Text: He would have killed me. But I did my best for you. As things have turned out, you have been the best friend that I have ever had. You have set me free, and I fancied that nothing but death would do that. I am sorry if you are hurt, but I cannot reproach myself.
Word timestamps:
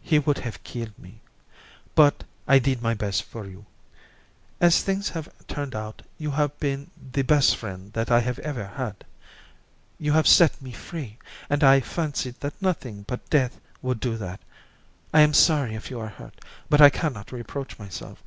He 0.00 0.20
would 0.20 0.38
have 0.38 0.62
killed 0.62 0.96
me. 0.96 1.20
But 1.96 2.22
I 2.46 2.60
did 2.60 2.80
my 2.80 2.94
best 2.94 3.24
for 3.24 3.44
you. 3.46 3.66
As 4.60 4.80
things 4.80 5.08
have 5.08 5.28
turned 5.48 5.74
out, 5.74 6.02
you 6.18 6.30
have 6.30 6.56
been 6.60 6.92
the 7.10 7.22
best 7.22 7.56
friend 7.56 7.92
that 7.92 8.08
I 8.08 8.20
have 8.20 8.38
ever 8.38 8.64
had. 8.64 9.04
You 9.98 10.12
have 10.12 10.28
set 10.28 10.62
me 10.62 10.70
free, 10.70 11.18
and 11.50 11.64
I 11.64 11.80
fancied 11.80 12.38
that 12.42 12.62
nothing 12.62 13.06
but 13.08 13.28
death 13.28 13.58
would 13.82 13.98
do 13.98 14.16
that. 14.18 14.38
I 15.12 15.22
am 15.22 15.34
sorry 15.34 15.74
if 15.74 15.90
you 15.90 15.98
are 15.98 16.10
hurt, 16.10 16.40
but 16.70 16.80
I 16.80 16.88
cannot 16.88 17.32
reproach 17.32 17.76
myself. 17.76 18.22